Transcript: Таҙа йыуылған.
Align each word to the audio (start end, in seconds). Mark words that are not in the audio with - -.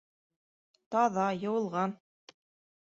Таҙа 0.95 1.27
йыуылған. 1.45 1.97